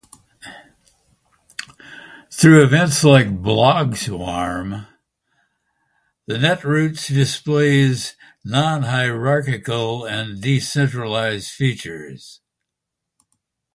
[2.31, 4.87] Through events like a blogswarm,
[6.25, 12.41] the netroots displays non-hierarchical and decentralized features.